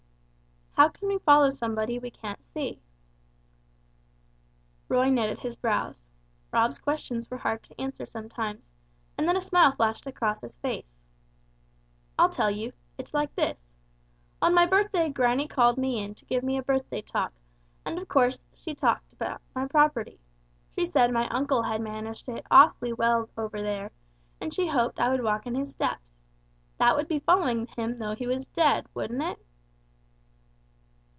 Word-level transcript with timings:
"How 0.77 0.87
can 0.89 1.09
we 1.09 1.19
follow 1.19 1.51
somebody 1.51 1.99
we 1.99 2.09
can't 2.09 2.43
see?" 2.43 2.81
Roy 4.89 5.09
knitted 5.11 5.41
his 5.41 5.55
brows. 5.55 6.07
Rob's 6.51 6.79
questions 6.79 7.29
were 7.29 7.37
hard 7.37 7.61
to 7.63 7.79
answer 7.79 8.07
sometimes, 8.07 8.67
and 9.15 9.27
then 9.27 9.37
a 9.37 9.41
smile 9.41 9.73
flashed 9.73 10.07
across 10.07 10.41
his 10.41 10.57
face. 10.57 10.95
"I'll 12.17 12.31
tell 12.31 12.49
you. 12.49 12.73
It's 12.97 13.13
like 13.13 13.35
this. 13.35 13.69
On 14.41 14.55
my 14.55 14.65
birthday 14.65 15.09
granny 15.09 15.47
called 15.47 15.77
me 15.77 15.99
in 15.99 16.15
to 16.15 16.25
give 16.25 16.41
me 16.43 16.57
a 16.57 16.63
birthday 16.63 17.01
talk 17.03 17.33
and, 17.85 17.99
of 17.99 18.07
course, 18.07 18.39
she 18.55 18.73
talked 18.73 19.07
to 19.09 19.13
me 19.15 19.17
about 19.27 19.41
my 19.53 19.67
property. 19.67 20.19
She 20.75 20.87
said 20.87 21.11
my 21.13 21.27
uncle 21.29 21.61
had 21.61 21.81
managed 21.81 22.27
it 22.27 22.43
awfully 22.49 22.93
well 22.93 23.29
over 23.37 23.61
there, 23.61 23.91
and 24.39 24.51
she 24.51 24.65
hoped 24.65 24.99
I 24.99 25.09
would 25.09 25.21
walk 25.21 25.45
in 25.45 25.53
his 25.53 25.69
steps. 25.69 26.13
That 26.79 26.95
would 26.95 27.09
be 27.09 27.19
following 27.19 27.67
him 27.67 27.99
though 27.99 28.15
he 28.15 28.25
was 28.25 28.47
dead, 28.47 28.87
wouldn't 28.95 29.21
it?" 29.21 29.37